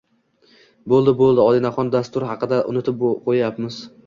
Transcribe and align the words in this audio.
Bo’ldi 0.93 1.13
bo’ldi. 1.19 1.43
Odinaxon 1.51 1.93
dastur 1.97 2.27
haqida 2.31 2.61
unutib 2.73 3.07
qo’yayapmiz. 3.07 3.81